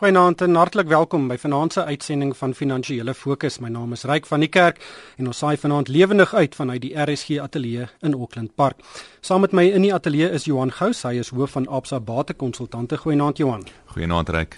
[0.00, 3.58] Goeienaand en hartlik welkom by vanaand se uitsending van Finansiële Fokus.
[3.60, 4.78] My naam is Ryk van die Kerk
[5.20, 8.80] en ons saai vanaand lewendig uit vanuit die RSG ateljee in Auckland Park.
[9.20, 12.96] Saam met my in die ateljee is Johan Gous, hy is hoof van Absa Batekonsultante.
[12.96, 13.66] Goeienaand Johan.
[13.92, 14.56] Goeienaand Ryk.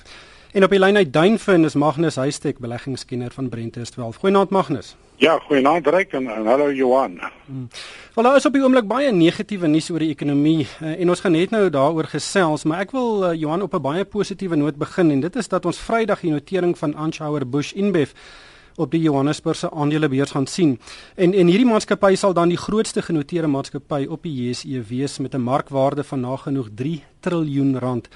[0.52, 4.22] En op die lyn uit Duinfin is Magnus Huystek, beleggingskenner van Brentes 12.
[4.22, 4.94] Goeienaand Magnus.
[5.22, 7.20] Ja, goeienaand Ryk en, en hallo Johan.
[7.46, 7.68] Hmm.
[8.14, 11.20] Wel daar is op die oomblik baie negatiewe nuus oor die ekonomie uh, en ons
[11.22, 14.80] gaan net nou daaroor gesels, maar ek wil uh, Johan op 'n baie positiewe noot
[14.82, 18.10] begin en dit is dat ons Vrydag die notering van Anchauer Bush InBev
[18.82, 20.80] op die Johannesburgse aandelebeurs gaan sien.
[21.14, 25.34] En en hierdie maatskappy sal dan die grootste genoteerde maatskappy op die JSE wees met
[25.34, 28.08] 'n markwaarde van nagenoeg 3 triljoen rand.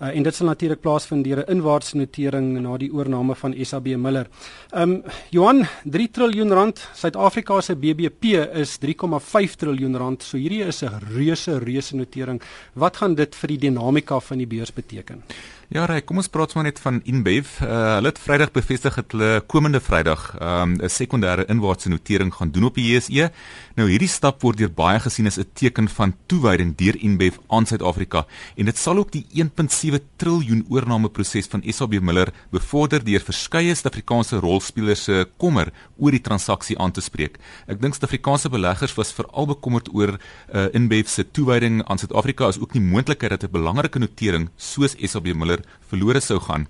[0.00, 3.86] Uh, en dit sal natuurlik plaasvind deur 'n inwaartse notering na die oorneem van SAB
[3.96, 4.26] Miller.
[4.72, 6.88] Um Johan, 3 triljoen rand.
[6.94, 8.24] Suid-Afrika se BBP
[8.54, 10.22] is 3,5 triljoen rand.
[10.22, 12.40] So hierdie is 'n reuse reuse notering.
[12.74, 15.22] Wat gaan dit vir die dinamika van die beurs beteken?
[15.70, 17.50] Ja, Ray, kom ons praat maar net van InBev.
[17.62, 22.50] Uh, hulle het Vrydag bevestig dat hulle komende Vrydag um, 'n sekondêre inwaartse notering gaan
[22.50, 23.30] doen op die JSE.
[23.78, 27.66] Nou hierdie stap word deur baie gesien as 'n teken van toewyding deur InBev aan
[27.66, 33.74] Suid-Afrika en dit sal ook die 1.7 triljoen oornameproses van SAB Miller bevorder deur verskeie
[33.74, 37.38] Suid-Afrikaanse rolspelers se kommer oor die transaksie aan te spreek.
[37.68, 40.18] Ek dink Suid-Afrikaanse beleggers was veral bekommerd oor
[40.52, 44.96] uh, InBev se toewyding aan Suid-Afrika as ook die moontlikheid dat 'n belangrike notering soos
[44.98, 45.59] SAB Miller
[45.90, 46.66] verlore sou gaan.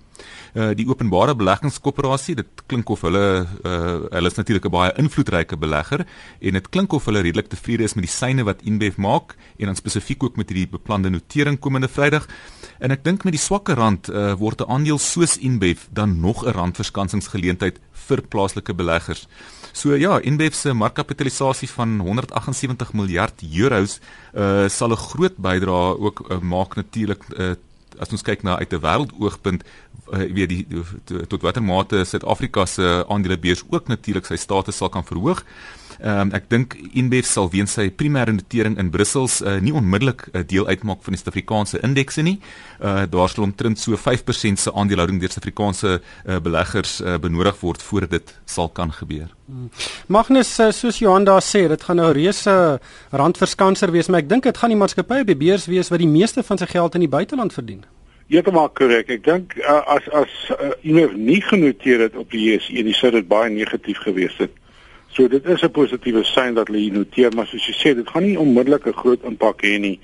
[0.55, 5.57] Uh die openbare beleggingskoöperasie, dit klink of hulle uh hulle is natuurlik 'n baie invloedryke
[5.57, 6.07] belegger
[6.41, 9.67] en dit klink of hulle redelik tevrede is met die syne wat InBev maak en
[9.67, 12.27] dan spesifiek ook met hierdie beplande notering komende Vrydag.
[12.81, 16.45] En ek dink met die swakker rand uh word 'n aandeel soos InBev dan nog
[16.45, 19.29] 'n randverskansingsgeleentheid vir plaaslike beleggers.
[19.73, 24.01] So ja, InBev se markkapitalisasie van 178 miljard euros
[24.35, 27.55] uh sal 'n groot bydrae ook uh, maak natuurlik uh,
[27.99, 29.65] as ons kyk na uit 'n wêreldoogpunt
[30.13, 30.67] uh, weet die
[31.29, 35.45] tot watter mate Suid-Afrika se aandelebeurs ook natuurlik sy status sal kan verhoog.
[36.01, 40.23] Ehm um, ek dink InBev sal weens sy primêre notering in Brussels uh, nie onmiddellik
[40.31, 42.39] 'n uh, deel uitmaak van die Suid-Afrikaanse indekse nie.
[42.81, 47.83] Uh daar sal omtrent so 5% se aandelehouding deur Suid-Afrikaanse uh, beleggers uh, benodig word
[47.83, 49.29] voordat dit sal kan gebeur.
[49.47, 49.69] Hmm.
[50.07, 52.81] Magnus soos Johan daar sê, dit gaan nou reuse
[53.11, 56.09] randverskanser wees, maar ek dink dit gaan die maatskappy op die beurs wees wat die
[56.09, 57.85] meeste van sy geld in die buiteland verdien.
[58.31, 59.09] Heeltemal korrek.
[59.11, 63.09] Ek dink uh, as as uh, iemand nie genoteer het op die JSE, dis sou
[63.11, 64.53] dit baie negatief gewees het.
[65.11, 68.23] So dit is 'n positiewe sein dat hulle noteer, maar soos jy sê, dit gaan
[68.23, 69.99] nie onmiddellik 'n groot impak hê nie.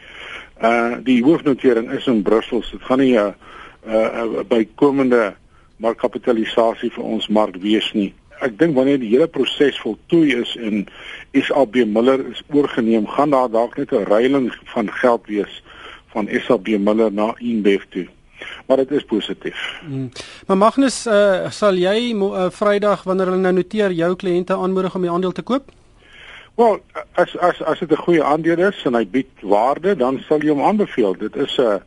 [0.58, 2.64] Uh die hoofnotering is in Brussel.
[2.66, 5.36] Dit gaan nie 'n uh, uh, uh, bykomende
[5.78, 8.12] markkapitalisasie vir ons mark wees nie.
[8.40, 10.86] Ek dink wanneer die hele proses voltooi is en
[11.32, 15.62] SAB Miller is oorgeneem, gaan daar dalk net 'n ruiling van geld wees
[16.10, 18.08] van SAB Miller na InBev toe
[18.66, 19.80] maar dit is positief.
[19.86, 20.10] Hmm.
[20.46, 25.06] Maar Magnus, uh, sal jy uh, Vrydag wanneer hulle nou noteer jou kliënte aanmoedig om
[25.06, 25.70] die aandeel te koop?
[26.56, 26.78] Wel,
[27.20, 30.48] as as as dit 'n goeie aandeel is en hy bied waarde, dan sal jy
[30.48, 31.16] hom aanbeveel.
[31.18, 31.80] Dit is 'n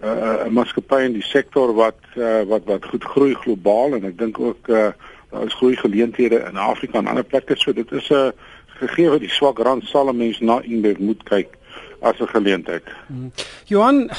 [0.00, 4.38] 'n maatskappy in die sektor wat uh, wat wat goed groei globaal en ek dink
[4.38, 4.88] ook uh,
[5.30, 7.56] daar is groei geleenthede in Afrika en ander plekke.
[7.56, 8.30] So dit is 'n uh,
[8.78, 11.57] gegee die swak rand sal 'n mens na inbeeld moet kyk
[12.00, 12.82] as 'n geleentheid.
[13.06, 13.32] Hmm.
[13.64, 14.10] Johan,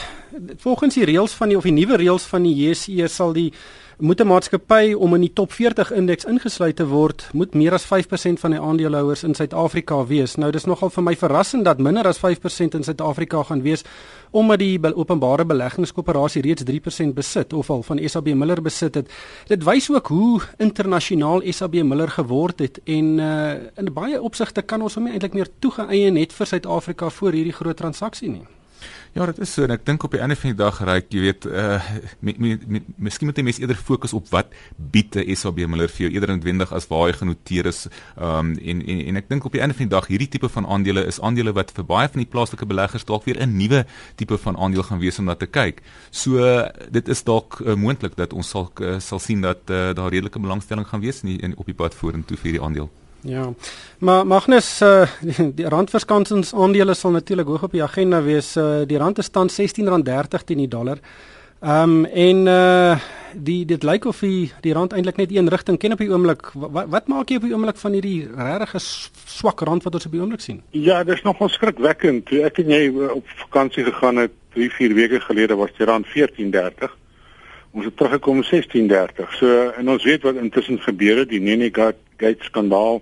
[0.58, 3.54] volgens die reëls van die of die nuwe reëls van die JSE sal die
[4.00, 7.86] moet 'n maatskappy om in die top 40 indeks ingesluit te word, moet meer as
[7.86, 10.36] 5% van die aandeelhouers in Suid-Afrika wees.
[10.36, 13.84] Nou dis nogal vir my verrassend dat minder as 5% in Suid-Afrika gaan wees
[14.32, 19.10] omdat die openbare beleggingskoöperasie reeds 3% besit of al van SAB Miller besit het.
[19.48, 24.82] Dit wys ook hoe internasionaal SAB Miller geword het en uh, in baie opsigte kan
[24.82, 28.59] ons hom eintlik meer toegeëien net vir Suid-Afrika voor hierdie groot transaksie nie.
[29.14, 31.22] Ja, dit is so en ek dink op die einde van die dag reik, jy
[31.24, 31.80] weet, uh
[32.22, 36.36] miskien moet jy mens eerder fokus op wat bied 'n SAB Miller vir jou eerder
[36.36, 37.88] noodwendig as waar hy genoteer is.
[38.16, 40.66] Um en en en ek dink op die einde van die dag hierdie tipe van
[40.66, 43.86] aandele is aandele wat vir baie van die plaaslike beleggers dalk weer 'n nuwe
[44.16, 45.82] tipe van aandeel gaan wees om na te kyk.
[46.12, 49.94] So uh, dit is dalk uh, moontlik dat ons sal uh, sal sien dat uh,
[49.94, 52.90] daar redelike belangstelling gaan wees in, die, in op die pad vorentoe vir hierdie aandeel.
[53.22, 53.54] Ja.
[54.00, 55.08] Maar Magnus uh,
[55.60, 58.56] die randverskansings aandele sal natuurlik hoog op die agenda wees.
[58.58, 61.00] Uh, die rand is tans R16.30 teen die dollar.
[61.60, 63.00] Ehm um, en uh
[63.34, 66.48] die dit lyk of die die rand eintlik net een rigting ken op die oomblik.
[66.54, 70.16] Wat wat maak jy op die oomblik van hierdie regtig swak rand wat ons op
[70.16, 70.62] die oomblik sien?
[70.72, 72.26] Ja, dis nogal skrikwekkend.
[72.26, 76.08] Toe ek en jy op vakansie gegaan het 3, 4 weke gelede was die rand
[76.08, 76.90] 14.30.
[77.72, 79.36] Ons het teruggekom 16.30.
[79.38, 81.70] So en ons weet wat intussen gebeur het, die Nene
[82.20, 83.02] Gate skandaal.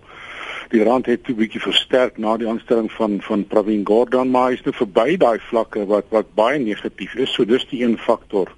[0.69, 4.53] Die rand het 'n bietjie versterk na die aanstelling van van Pravin Gordhan, maar hy
[4.53, 7.33] is nou verby daai vlakke wat wat baie negatief is.
[7.33, 8.51] So dis die een faktor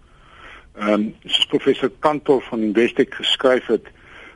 [0.79, 3.88] Ehm um, soos professor Kantor van Investec geskryf het,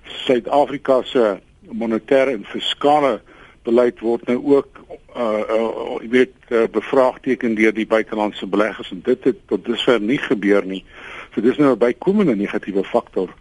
[0.03, 1.37] Suid-Afrika se
[1.71, 3.21] monetêre en fiskale
[3.63, 4.81] beleid word nou ook
[5.15, 10.01] uh uh jy weet uh, bevraagteken deur die buitelandse beleggers en dit het tot dusver
[10.01, 10.83] nie gebeur nie.
[11.31, 13.31] So dis nou 'n bykomende negatiewe faktor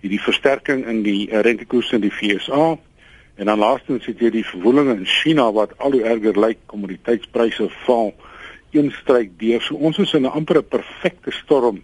[0.00, 2.78] hierdie versterking in die rentekoerse in die FSA
[3.40, 7.70] en dan laastens het jy die verwoelinge in China wat al hoe erger lyk, kommoditeitspryse
[7.86, 8.12] val,
[8.76, 9.62] een stryk deur.
[9.64, 11.82] So ons is in 'n amper 'n perfekte storm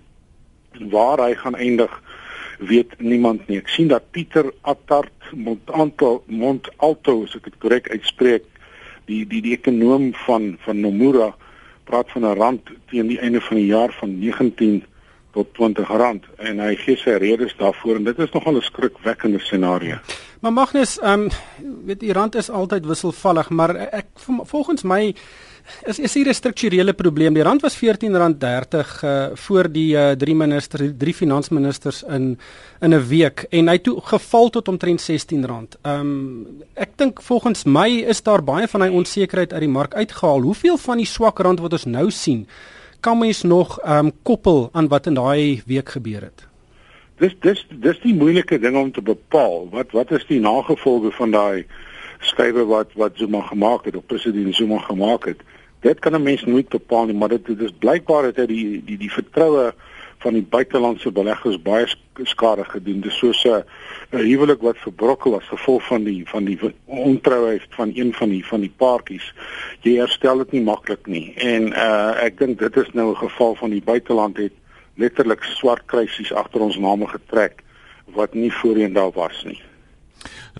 [0.73, 2.03] en waar hy gaan eindig
[2.59, 3.59] weet niemand nie.
[3.59, 8.45] Ek sien dat Pieter Attard Montalto Montalto as ek dit korrek uitspreek,
[9.07, 11.35] die die die ekonom van van Nomura
[11.85, 14.85] praat van 'n rand teen die einde van die jaar van 19
[15.37, 19.41] tot 20 rand en hy gee sy redes daarvoor en dit is nogal 'n skrikwekkende
[19.44, 19.97] scenario.
[20.41, 21.29] Maar Magnus, ehm um,
[21.85, 24.06] weet die rand is altyd wisselvallig, maar ek
[24.53, 25.15] volgens my
[25.85, 27.35] is is hier 'n strukturele probleem.
[27.35, 32.39] Die rand was R14.30 uh, voor die uh, drie ministers, drie finansministers in
[32.81, 35.44] in 'n week en hy toe geval tot omtrent R16.
[35.44, 39.94] Ehm um, ek dink volgens my is daar baie van hy onsekerheid uit die mark
[39.94, 40.41] uitgehaal.
[40.41, 42.47] Hoeveel van die swak rand wat ons nou sien,
[43.06, 46.47] kan mens nog ehm um, koppel aan wat in daai week gebeur het?
[47.23, 49.69] Dis dis dis die moeilike ding om te bepaal.
[49.70, 51.67] Wat wat is die nagevolge van daai
[52.20, 55.41] skrywe wat wat Zuma gemaak het of president Zuma gemaak het?
[55.87, 58.99] dit kan 'n mens nooit bepaal nie, maar dit is blykbaar dat hy die die
[58.99, 59.75] die vertroue
[60.19, 61.87] van die buitelandse beleggers baie
[62.23, 63.01] skade gedoen.
[63.01, 63.65] Dis soos 'n
[64.13, 68.47] 'n huwelik wat verbrokkel as gevolg van die van die ontrouheid van een van die
[68.47, 69.35] van die paartjies.
[69.83, 71.35] Jy herstel dit nie maklik nie.
[71.37, 74.53] En uh ek dink dit is nou 'n geval van die buiteland het
[74.95, 77.63] letterlik swart kruisies agter ons name getrek
[78.15, 79.61] wat nie voorheen daar was nie.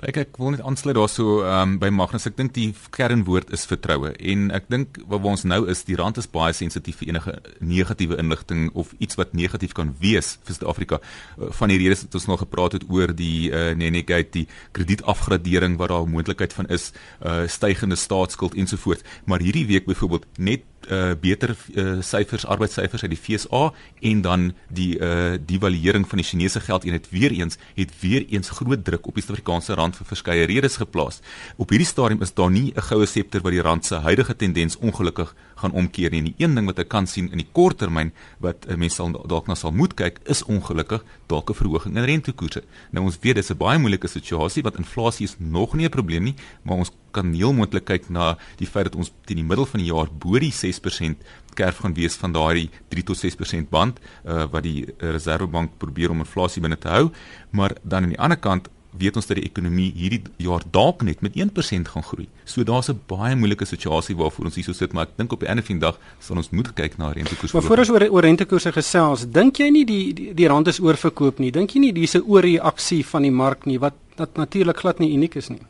[0.04, 2.26] Ek ek wil net aansluit daarso um, by Magnus.
[2.28, 6.20] Ek dink die kernwoord is vertroue en ek dink waar ons nou is, die rand
[6.20, 7.32] is baie sensitief vir enige
[7.64, 11.00] negatiewe inligting of iets wat negatief kan wees vir Suid-Afrika.
[11.38, 14.44] Uh, van die redes wat ons nog gepraat het oor die uh, Nenegate, die
[14.76, 16.93] kredietafgradering wat daar 'n moontlikheid van is,
[17.25, 19.02] uh, stygende staatsskuld ensovoorts.
[19.25, 24.52] Maar hierdie week byvoorbeeld net uh, beter uh, syfers arbeidssyfers uit die FSA en dan
[24.68, 29.14] die uh, devaluering van die Chinese geldeenheid weer eens het weer eens groot druk op
[29.14, 31.20] die Suid-Afrikaanse rand vir verskeie redes geplaas.
[31.56, 34.76] Op hierdie stadium is daar nie 'n goue septer wat die rand se huidige tendens
[34.78, 36.19] ongelukkig gaan omkeer nie.
[36.19, 38.12] En die een ding wat ek kan sien in die kort termyn
[38.44, 42.62] wat mense dalk na sal moet kyk is ongelukkig dalk 'n verhoging in rentekoerse.
[42.93, 46.23] Nou ons weet dis 'n baie moeilike situasie want inflasie is nog nie 'n probleem
[46.23, 49.67] nie, maar ons kan heel moontlik kyk na die feit dat ons teen die middel
[49.67, 51.17] van die jaar bo die 6%
[51.55, 56.19] kerf gaan wees van daardie 3 tot 6% band uh, wat die Reservebank probeer om
[56.19, 57.11] inflasie binne te hou,
[57.50, 61.20] maar dan aan die ander kant weet ons dat die ekonomie hierdie jaar dalk net
[61.20, 62.28] met 1% gaan groei.
[62.44, 65.48] So daar's 'n baie moeilike situasie waarvoor ons hierso sit, maar ek dink op die
[65.48, 67.52] einde van die dag sal ons moet kyk na rentekoers.
[67.52, 70.81] Maar voor ons oor oor rentekoerse gesels, dink jy nie die die, die rand is
[70.81, 71.50] oorverkoop nie?
[71.50, 75.12] Dink jy nie dis 'n oorreaksie van die mark nie wat dat natuurlik glad nie
[75.12, 75.60] uniek is nie?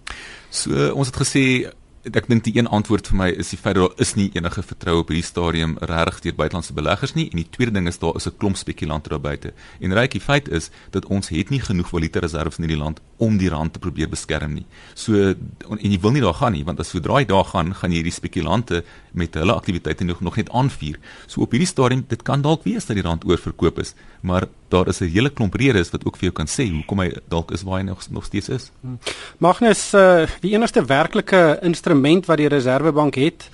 [0.50, 1.72] So ons het gesê
[2.14, 4.62] ek dink die een antwoord vir my is die feit dat daar is nie enige
[4.62, 8.14] vertroue op hierdie stadium regtig deur buitelandse beleggers nie en die tweede ding is daar
[8.16, 9.52] is 'n klomp spekulante daar buite.
[9.80, 13.00] En reg die feit is dat ons het nie genoeg valuta reserves in hierdie land
[13.18, 14.66] om die rand te probeer beskerm nie.
[14.94, 17.90] So en jy wil nie daar gaan nie want as sodra jy daar gaan, gaan
[17.90, 18.84] jy hierdie spekulante
[19.16, 20.98] met hulle aktiwiteite nog nog net aanvuur.
[21.26, 24.88] So op hierdie stadium dit kan dalk wees dat die rand oorverkoop is, maar daar
[24.88, 27.62] is 'n hele klomp redes wat ook vir jou kan sê hoekom hy dalk is
[27.62, 28.70] waar hy nog nog steeds is.
[28.80, 28.98] Hmm.
[29.38, 33.50] Magnus, uh, die enigste werklike instrument wat die Reserwebank het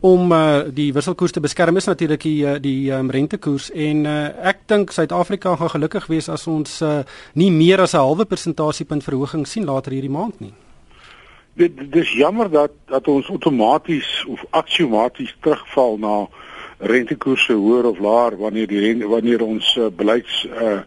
[0.00, 4.46] om uh, die wisselkoers te beskerm is natuurlik die uh, die um, rentekoers en uh,
[4.46, 7.00] ek dink Suid-Afrika gaan gelukkig wees as ons uh,
[7.34, 10.54] nie meer as 'n halwe persentasiepunt verhoging sien later hierdie maand nie.
[11.58, 16.28] Dit dis jammer dat dat ons outomaties of aksiomaties terugval na
[16.78, 20.78] rentekoerse hoër of laer wanneer die rente, wanneer ons uh, beleids uh,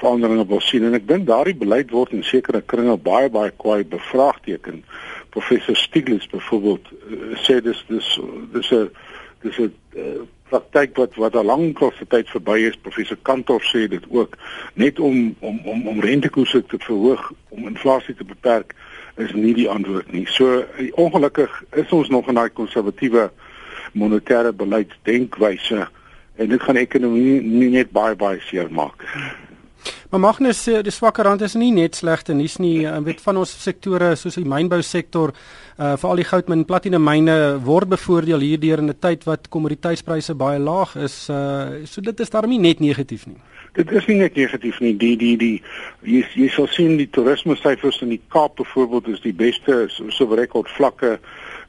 [0.00, 3.84] veranderinge wil sien en ek dink daardie beleid word in sekere kringe baie baie kwaai
[3.84, 4.80] bevraagteken.
[5.36, 8.08] Professor Stiglitz byvoorbeeld uh, sê dis dis
[8.56, 8.88] dis 'n
[9.44, 12.80] dis 'n uh, praktyk wat wat al lank al se tyd verby is.
[12.88, 14.40] Professor Kantor sê dit ook
[14.74, 18.72] net om om om om rentekoerse te verhoog om inflasie te beperk
[19.16, 20.26] is nie die antwoord nie.
[20.28, 20.64] So
[21.00, 23.30] ongelukkig is ons nog in daai konservatiewe
[23.96, 25.86] monetêre beleidsdenkwyse
[26.36, 29.04] en dit gaan ekonomie nie net baie baie seer maak.
[30.10, 32.84] Maar Magnus sê die swakker rand is nie net slegte nuus nie.
[32.84, 35.32] Jy weet van ons sektore soos die mynbou sektor,
[35.76, 40.34] uh veral die goudmyn en platina myne word bevoordeel hierdeur in 'n tyd wat kommoditeitspryse
[40.34, 41.28] baie laag is.
[41.30, 43.40] Uh so dit is daarmee net negatief nie.
[43.76, 44.94] Dit is nie net negatief nie.
[44.96, 45.56] Die die die
[46.02, 50.08] jy jy sal sien die toerisme syfers in die Kaap byvoorbeeld is die beste so,
[50.10, 51.18] so rekord vlakke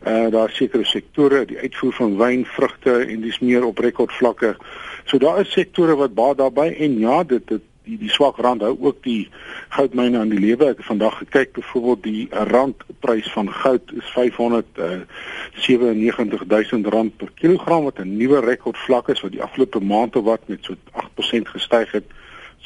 [0.06, 4.52] Uh daar sekere sektore, die uitvoer van wyn, vrugte en dis meer op rekordvlakke.
[5.10, 8.62] So daar is sektore wat baat daarbey en ja, dit dit die die swak rand
[8.65, 9.29] hou ook die
[9.75, 10.65] goudmyne aan die lewe.
[10.72, 18.00] Ek het vandag gekyk byvoorbeeld die randprys van goud is 597000 rand per kilogram wat
[18.00, 22.06] 'n nuwe rekordvlak is wat die afgelope maande wat met so 8% gestyg het.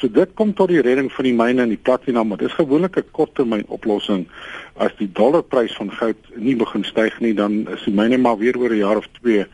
[0.00, 2.96] So dit kom tot die redding van die myne en die platina, maar dis gewoonlik
[2.96, 4.28] 'n korttermyn oplossing.
[4.76, 8.58] As die dollarprys van goud nie begin styg nie, dan is die myne maar weer
[8.58, 9.46] oor 'n jaar of 2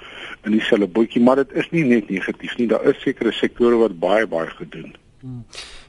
[0.44, 2.66] in dieselfde bootjie, maar dit is nie net negatief nie.
[2.66, 4.94] Daar is sekere sektore wat baie baie gedoen.
[5.18, 5.42] Hmm.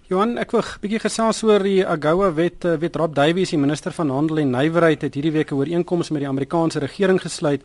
[0.10, 2.66] Johan, ek wil 'n bietjie gesels oor die AGOA wet.
[2.66, 6.10] Eh, wet Rob Davies, die minister van Handel en Nywerheid, het hierdie week 'n ooreenkoms
[6.10, 7.62] met die Amerikaanse regering gesluit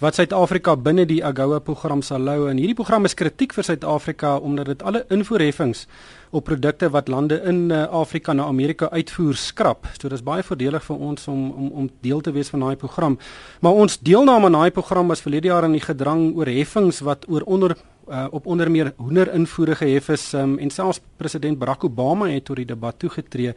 [0.00, 2.48] wat Suid-Afrika binne die AGOA program sal hou.
[2.48, 5.86] En hierdie program is kritiek vir Suid-Afrika omdat dit alle invoerheffings
[6.30, 9.86] op produkte wat lande in uh, Afrika na Amerika uitvoer skrap.
[10.00, 13.18] So dis baie voordelig vir ons om om om deel te wees van daai program.
[13.60, 17.28] Maar ons deelname aan daai program was verlede jaar in die gedrang oor heffings wat
[17.28, 17.76] oor onder
[18.12, 22.56] uh, op onder meer hoenderinvoere gehef is um, en selfs president Barack Obama het tot
[22.56, 23.54] die debat toegetree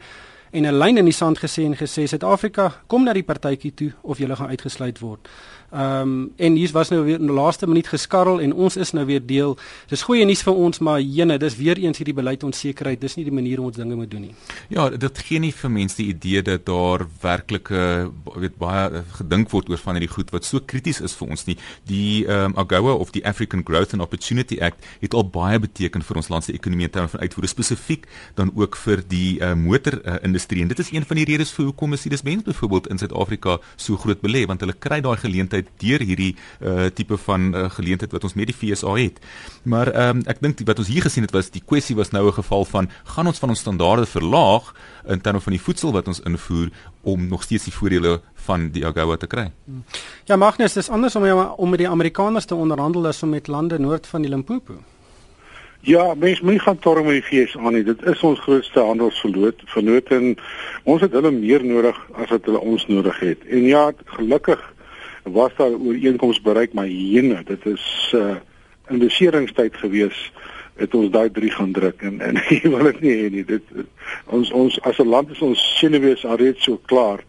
[0.50, 3.92] en 'n lyn in die sand gesê en gesê Suid-Afrika kom na die partytjie toe
[4.02, 5.28] of jy gaan uitgesluit word.
[5.70, 8.92] Ehm um, en hier was nou weer in die laaste minuut geskarrel en ons is
[8.92, 9.56] nou weer deel.
[9.88, 13.00] Dis goeie nuus vir ons, maar jene, dis weer eens hierdie beleid onsekerheid.
[13.00, 14.34] Dis nie die manier hoe ons dinge moet doen nie.
[14.68, 17.70] Ja, dit gee nie vir mense die idee dat daar werklik
[18.36, 21.56] weet baie gedink word oor van hierdie goed wat so krities is vir ons nie.
[21.88, 26.02] Die ehm um, AGOA of die African Growth and Opportunity Act het al baie beteken
[26.02, 29.54] vir ons land se ekonomie in terme van uitvoere spesifiek dan ook vir die uh,
[29.54, 30.62] motor uh, industrie.
[30.62, 33.58] En dit is een van die redes vir hoekom is die mens byvoorbeeld in Suid-Afrika
[33.76, 38.12] so groot belê want hulle kry daai geleentheid deur hierdie uh, tipe van uh, geleentheid
[38.12, 39.20] wat ons met die FSA het.
[39.62, 42.38] Maar um, ek dink wat ons hier gesien het was die kwessie was nou 'n
[42.38, 44.74] geval van gaan ons van ons standaarde verlaag
[45.06, 46.70] in terme van die voedsel wat ons invoer
[47.02, 49.50] om nog steeds die voordele van die AGOA te kry.
[50.24, 51.24] Ja, Magnus, dis anders om
[51.56, 54.74] om met die Amerikaners te onderhandel as om met lande noord van die Limpopo.
[55.86, 57.84] Ja, mens moet gaan torm met die FSA nie.
[57.86, 60.32] Dit is ons grootste handelsverloot, vernoot en
[60.82, 63.44] ons het hulle meer nodig as wat hulle ons nodig het.
[63.46, 63.84] En ja,
[64.16, 64.64] gelukkig
[65.32, 68.36] was daar ooreenkomste bereik maar jene dit is uh
[68.86, 70.30] investeringstyd gewees
[70.76, 73.44] het ons daai drie gaan druk en en jy wil dit nie hê nie.
[73.48, 73.64] Dit
[74.32, 77.24] ons ons as 'n land is ons senuwees alreeds so klaar.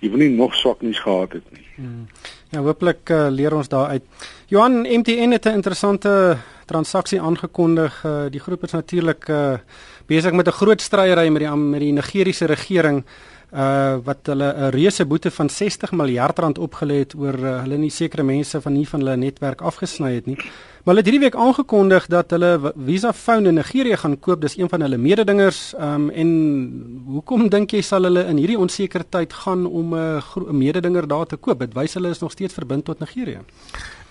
[0.00, 1.66] Jy wil nie nog swak nuus gehad het nie.
[1.76, 2.06] Hmm.
[2.52, 4.04] ja hopelik uh, leer ons daar uit.
[4.46, 8.04] Johan MTN het 'n interessante transaksie aangekondig.
[8.04, 9.58] Uh, die groep is natuurlik uh,
[10.06, 13.04] besig met 'n groot stryery met die met die Nigeriese regering
[13.52, 17.76] uh wat hulle 'n reuse boete van 60 miljard rand opgelê het oor uh, hulle
[17.76, 20.38] nie sekere mense van nie van hulle netwerk afgesny het nie.
[20.82, 24.40] Maar hulle het hierdie week aangekondig dat hulle Visa Phone in Nigerië gaan koop.
[24.40, 25.60] Dis een van hulle mededingers.
[25.78, 26.30] Um en
[27.06, 31.26] hoekom dink jy sal hulle in hierdie onseker tyd gaan om 'n uh, mededinger daar
[31.26, 31.58] te koop?
[31.58, 33.38] Dit wys hulle is nog steeds verbind tot Nigerië.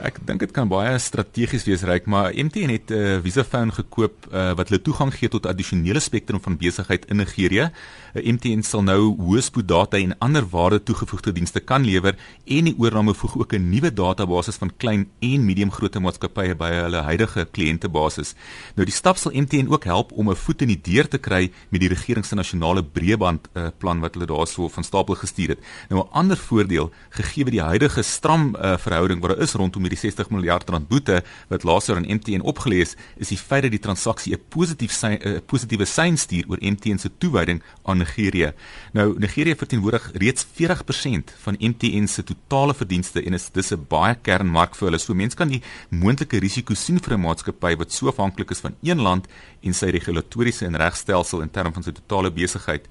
[0.01, 3.71] Ek dink dit kan baie strategies wees ryk, maar MTN het 'n uh, Visa Phone
[3.71, 7.69] gekoop uh, wat hulle toegang gee tot addisionele spektrum van besigheid in Nigerië.
[8.15, 12.75] Uh, MTN sal nou hoëspoed data en ander waarde toegevoegde dienste kan lewer en die
[12.77, 17.45] oorname voeg ook 'n nuwe database van klein en medium grootte maatskappye by hulle huidige
[17.55, 18.35] kliëntebasis.
[18.77, 21.51] Nou die stap sal MTN ook help om 'n voet in die deur te kry
[21.69, 25.59] met die regering se nasionale breëband uh, plan wat hulle daarso van stapel gestuur het.
[25.89, 29.97] Nou 'n ander voordeel gegee die huidige stram uh, verhouding wat daar is rondom die
[29.97, 34.33] 60 miljard rand boete wat laasjaar aan MTN opgelees is die feit dat die transaksie
[34.33, 38.53] 'n positief sy, positiewe sein stuur oor MTN se toewyding aan Nigerië.
[38.93, 44.15] Nou Nigerië verteenwoordig reeds 40% van MTN se totale verdienste en is dis 'n baie
[44.21, 44.99] kernmark vir hulle.
[44.99, 48.75] So mense kan die moontlike risiko sien vir 'n maatskappy wat so afhanklik is van
[48.83, 49.27] een land
[49.63, 52.87] en sy regulatoriese en regstelsel in terme van sy totale besigheid.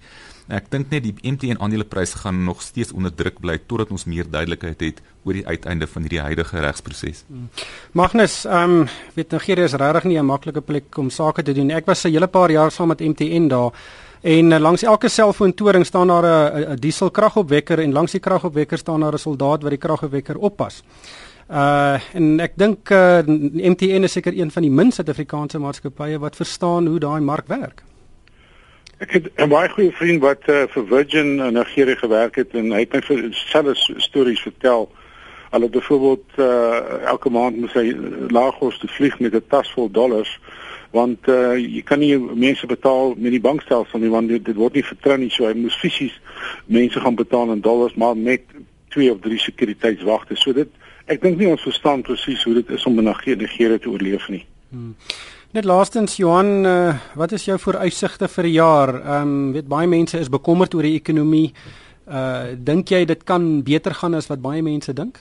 [0.48, 4.24] Ek dink net die MTN aandeleprys gaan nog steeds onder druk bly totdat ons meer
[4.24, 7.24] duidelikheid het oor die uiteinde van hierdie huidige regsproses.
[7.28, 7.48] Hmm.
[7.92, 11.70] Magnus, ehm um, weet Nigerië is regtig nie 'n maklike plek om sake te doen.
[11.70, 13.72] Ek was 'n hele paar jaar saam met MTN daar
[14.22, 19.14] en uh, langs elke selfoontoring staan daar 'n dieselkragopwekker en langs die kragopwekker staan daar
[19.14, 20.82] 'n soldaat wat die kragopwekker oppas.
[21.50, 26.36] Uh en ek dink uh, MTN is seker een van die min Suid-Afrikaanse maatskappye wat
[26.38, 27.82] verstaan hoe daai mark werk.
[29.02, 32.70] Ek het 'n baie goeie vriend wat uh, vir Virgin in Nigerië gewerk het en
[32.70, 34.86] hy het my vir selfe stories vertel.
[35.50, 37.96] Hulle het byvoorbeeld uh, elke maand moet hy
[38.30, 40.38] Lagos toe vlieg met 'n tas vol dollars
[40.90, 44.74] want uh, jy kan nie mense betaal met die bankstelsel nie want dit, dit word
[44.74, 46.20] nie vertrou nie so hy moes fisies
[46.66, 48.42] mense gaan betaal in dollars maar met
[48.90, 50.36] twee of drie sekuriteitswagte.
[50.36, 50.68] So dit
[51.10, 54.44] ek dink nie ons verstaan presies hoe dit is om in Nigerië te oorleef nie.
[54.70, 54.94] Hmm.
[55.50, 58.92] Net laastens Johan, uh, wat is jou vooruitsigte vir die jaar?
[59.00, 61.50] Ehm um, weet baie mense is bekommerd oor die ekonomie.
[62.06, 65.18] Uh dink jy dit kan beter gaan as wat baie mense dink?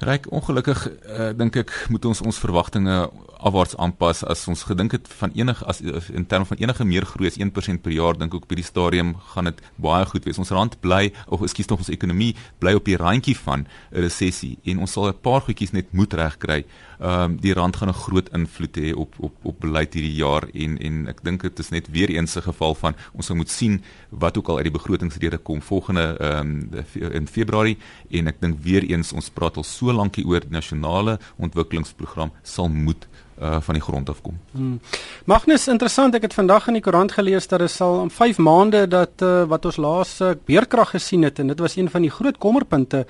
[0.00, 2.96] Ryk ongelukkig uh, dink ek moet ons ons verwagtinge
[3.42, 7.30] afwaarts aanpas as ons gedink het van enige as in terme van enige meer groei
[7.30, 10.38] as 1% per jaar dink ek op hierdie stadium gaan dit baie goed wees.
[10.38, 12.32] Ons rand bly of ekskuus tog ons ekonomie
[12.62, 16.14] bly op die randjie van 'n resessie en ons sal 'n paar goedjies net moet
[16.14, 16.64] regkry.
[17.02, 20.44] Ehm um, die rand gaan 'n groot invloed hê op op op beleid hierdie jaar
[20.54, 23.82] en en ek dink dit is net weer eens 'n geval van ons moet sien
[24.08, 27.78] wat ook al uit die begrotingsrede kom volgende ehm um, in Februarie
[28.10, 32.30] en ek dink weer eens ons praat al so lank hier oor die nasionale ontwikkelingsprogram
[32.42, 33.08] sal moet
[33.40, 34.38] uh van die grond af kom.
[34.52, 34.80] Hmm.
[35.24, 38.86] Magnus, interessant, ek het vandag in die koerant gelees dat dit sal om 5 maande
[38.88, 42.10] dat uh wat ons laas uh, beerkrag gesien het en dit was een van die
[42.10, 43.06] groot kommerpunte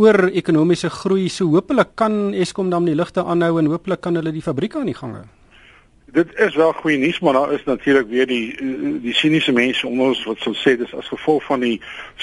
[0.00, 1.28] oor ekonomiese groei.
[1.28, 4.90] So hopelik kan Eskom dan die ligte aanhou en hopelik kan hulle die fabrieke aan
[4.90, 5.26] die gang hou.
[6.10, 8.56] Dit is wel goeie nuus, maar daar is natuurlik weer die
[9.04, 11.76] die siniese mense onder ons wat sou sê dis as gevolg van die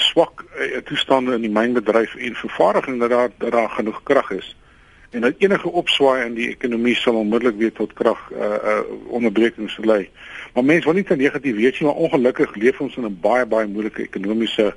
[0.08, 4.50] swak uh, toestande in die mynbedryf en vervaardiging dat daar dat daar genoeg krag is
[5.16, 9.78] en dat enige opswaai in die ekonomie sal onmiddellik weer tot krag uh, uh onderbrekings
[9.80, 10.08] lei.
[10.54, 13.46] Maar mense wil nie te negatief wees nie, maar ongelukkig leef ons in 'n baie
[13.46, 14.74] baie moeilike ekonomiese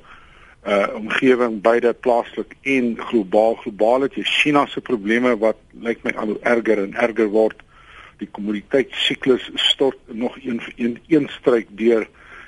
[0.94, 3.54] omgewing beide plaaslik en globaal.
[3.54, 7.62] Globaal het jy China se probleme wat lyk my al hoe erger en erger word.
[8.22, 12.06] Die kommoditeitssiklus stort nog een een een stryk deur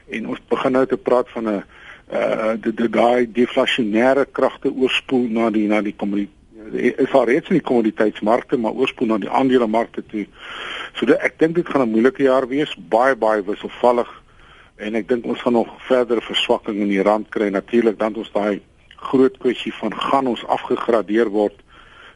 [0.09, 1.65] en ons begin nou te praat van 'n
[2.13, 6.43] uh die daai deflasionêre kragte oorspoel na die na die kommoditeit
[6.73, 10.27] is al reeds in die kommoditeitsmarkte maar oorspoel na die aandelemarkte toe.
[10.95, 14.23] So dit, ek dink dit gaan 'n moeilike jaar wees, baie baie wisselvallig
[14.77, 18.33] en ek dink ons gaan nog verdere verswakking in die rand kry natuurlik dan ons
[18.33, 18.61] daai
[18.97, 21.61] groot kwessie van gaan ons afgegradeer word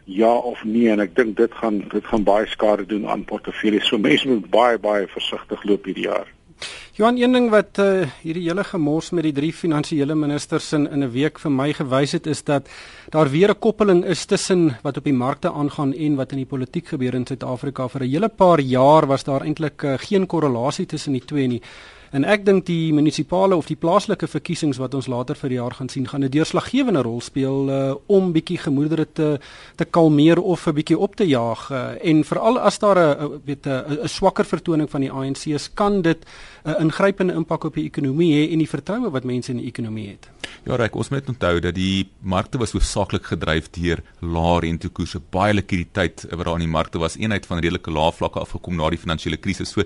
[0.08, 3.86] ja of nee en ek dink dit gaan dit gaan baie skade doen aan portefeuilles.
[3.88, 6.26] So mense moet baie baie versigtig loop hierdie jaar.
[6.98, 11.04] Johan, een ding wat uh, hierdie hele gemors met die drie finansiële ministers in in
[11.04, 12.68] 'n week vir my gewys het is dat
[13.10, 16.52] daar weer 'n koppeling is tussen wat op die markte aangaan en wat in die
[16.54, 17.88] politiek gebeur in Suid-Afrika.
[17.88, 21.62] Vir 'n hele paar jaar was daar eintlik uh, geen korrelasie tussen die twee nie.
[22.10, 25.74] En ek dink die munisipale of die plaaslike verkiesings wat ons later vir die jaar
[25.76, 29.38] gaan sien, gaan 'n deurslaggewende rol speel uh, om bietjie gemoedere te
[29.76, 31.70] te kalmeer of 'n bietjie op te jaag.
[31.70, 36.02] Uh, en veral as daar 'n weet 'n swakker vertoning van die ANC is, kan
[36.02, 36.24] dit
[36.64, 40.08] 'n ingrypende impak op die ekonomie hê en die vertroue wat mense in die ekonomie
[40.08, 40.28] het.
[40.64, 45.54] Ja, reg, ons moet onthou dat die markte was hoofsaaklik gedryf deur lae rentekoerse, baie
[45.54, 49.00] likwiditeit wat daar in die markte was, eenheid van redelike lae vlakke afgekom na die
[49.00, 49.72] finansiële krisis.
[49.72, 49.84] So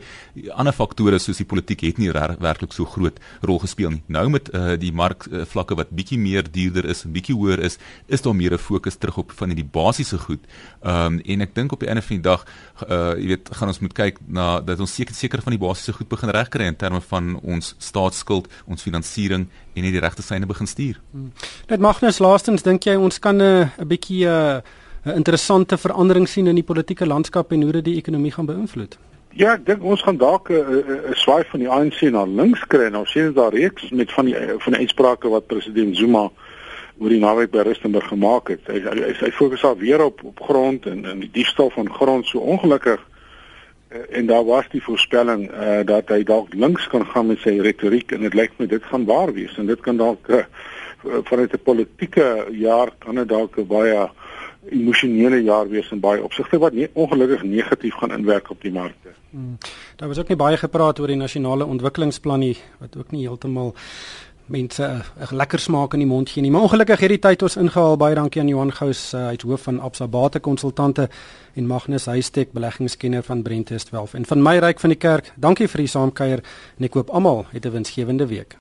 [0.55, 4.03] ander faktore soos die politiek het nie werklik so groot rol gespeel nie.
[4.07, 8.23] Nou met uh, die markvlakke uh, wat bietjie meer duurder is, bietjie hoër is, is
[8.23, 10.41] daar meer 'n fokus terug op van die basiese goed.
[10.83, 12.45] Ehm um, en ek dink op die einde van die dag,
[12.89, 15.93] uh, jy weet, gaan ons moet kyk na dat ons seker seker van die basiese
[15.93, 20.47] goed begin regkry in terme van ons staatsskuld, ons finansiering en net die regte syne
[20.47, 21.01] begin stuur.
[21.13, 21.33] Hmm.
[21.69, 24.63] Net Magnus, laastens dink jy ons kan 'n uh, 'n bietjie 'n
[25.07, 28.99] uh, interessante verandering sien in die politieke landskap en hoe dit die ekonomie gaan beïnvloed?
[29.35, 32.65] Ja, ek dink ons gaan dalk 'n uh, uh, swaai van die ANC na links
[32.67, 32.89] kry.
[32.89, 36.31] Nou sien ons daar reeks met van die van die uitsprake wat president Zuma
[36.99, 38.61] oor die naweek by Rustenburg gemaak het.
[38.67, 42.27] Hy hy, hy fokus al weer op op grond en en die diefstal van grond
[42.27, 43.12] so ongelukkig uh,
[44.11, 48.13] en daar was die voorspelling uh, dat hy dalk links kan gaan met sy retoriek
[48.13, 50.45] en dit lyk my dit gaan waar wees en dit kan dalk uh,
[51.03, 54.09] vanuit 'n politieke jaar kan dit dalk baie
[54.71, 59.11] emosionele jaar wees in baie opsigte wat nie ongelukkig negatief gaan inwerk op die markte.
[59.31, 59.59] Hmm.
[59.97, 63.75] Daar was ook nie baie gepraat oor die nasionale ontwikkelingsplan nie wat ook nie heeltemal
[64.47, 66.51] mense 'n uh, lekker smaak in die mond gee nie.
[66.51, 67.97] Maar ongelukkig het die tyd ons ingehaal.
[67.97, 71.09] Baie dankie aan Johan Gous, uh, hy's hoof van Absa Bate Konsultante
[71.55, 74.15] en Magnus Huystek, beleggingskenner van Brentest 12.
[74.15, 76.43] En van my ryk van die kerk, dankie vir die saamkuier
[76.79, 78.57] en ek hoop almal het 'n winsgewende week.